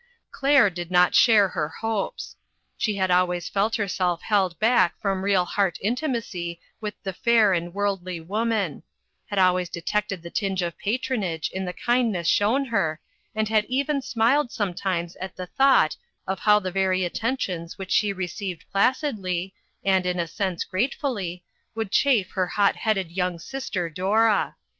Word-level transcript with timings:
Claire 0.31 0.71
did 0.71 0.89
not 0.89 1.13
share 1.13 1.49
her 1.49 1.69
hopes. 1.69 2.35
She 2.75 2.95
had 2.95 3.11
always 3.11 3.47
felt 3.47 3.75
herself 3.75 4.23
held 4.23 4.57
back 4.57 4.99
from 4.99 5.23
real 5.23 5.45
heart 5.45 5.77
intimacy 5.79 6.59
with 6.79 6.95
the 7.03 7.13
fair 7.13 7.53
and 7.53 7.71
worldly 7.71 8.19
woman; 8.19 8.81
had 9.29 9.37
always 9.37 9.69
detected 9.69 10.23
the 10.23 10.31
tinge 10.31 10.63
of 10.63 10.75
patronage 10.79 11.51
in 11.53 11.65
the 11.65 11.71
kindness 11.73 12.27
shown 12.27 12.65
her, 12.65 12.99
and 13.35 13.47
had 13.47 13.65
even 13.65 14.01
smiled 14.01 14.51
sometimes 14.51 15.15
at 15.17 15.35
the 15.35 15.45
thought 15.45 15.95
of 16.25 16.39
how 16.39 16.57
the 16.57 16.71
very 16.71 17.05
at 17.05 17.13
tentions 17.13 17.77
which 17.77 17.91
she 17.91 18.11
received 18.11 18.65
placidly, 18.71 19.53
and, 19.83 20.07
in 20.07 20.17
a 20.19 20.25
sense 20.27 20.63
gratefully, 20.63 21.43
would 21.75 21.91
chafe 21.91 22.31
her 22.31 22.47
hot 22.47 22.75
headed 22.75 23.11
young 23.11 23.37
sister 23.37 23.87
Dora. 23.87 24.55